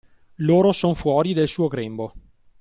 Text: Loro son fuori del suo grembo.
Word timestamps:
Loro 0.37 0.71
son 0.73 0.95
fuori 0.95 1.31
del 1.35 1.47
suo 1.47 1.67
grembo. 1.67 2.11